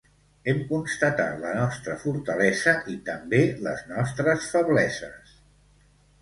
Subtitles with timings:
[0.51, 5.37] Hem constatat la nostra fortalesa i també les nostres febleses.